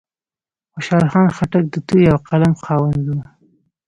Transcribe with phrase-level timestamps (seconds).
[0.73, 3.17] خوشحال خان خټک د تورې او قلم خاوند و.